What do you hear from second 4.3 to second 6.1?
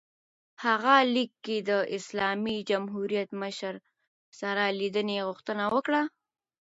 سره لیدنې غوښتنه وکړه.